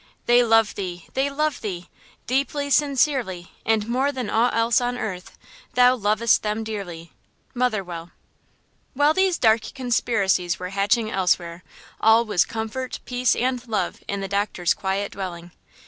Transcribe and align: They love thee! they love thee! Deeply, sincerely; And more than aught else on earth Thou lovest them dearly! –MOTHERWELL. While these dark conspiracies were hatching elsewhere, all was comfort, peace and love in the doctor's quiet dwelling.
They 0.25 0.43
love 0.43 0.73
thee! 0.73 1.05
they 1.13 1.29
love 1.29 1.61
thee! 1.61 1.87
Deeply, 2.25 2.71
sincerely; 2.71 3.51
And 3.67 3.87
more 3.87 4.11
than 4.11 4.31
aught 4.31 4.55
else 4.55 4.81
on 4.81 4.97
earth 4.97 5.37
Thou 5.75 5.95
lovest 5.95 6.41
them 6.41 6.63
dearly! 6.63 7.11
–MOTHERWELL. 7.53 8.09
While 8.95 9.13
these 9.13 9.37
dark 9.37 9.75
conspiracies 9.75 10.57
were 10.57 10.69
hatching 10.69 11.11
elsewhere, 11.11 11.63
all 11.99 12.25
was 12.25 12.45
comfort, 12.45 12.99
peace 13.05 13.35
and 13.35 13.67
love 13.67 14.03
in 14.07 14.21
the 14.21 14.27
doctor's 14.27 14.73
quiet 14.73 15.11
dwelling. 15.11 15.51